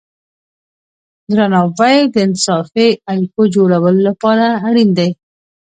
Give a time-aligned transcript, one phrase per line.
[1.33, 5.09] درناوی د انصافی اړیکو جوړولو لپاره اړین دی.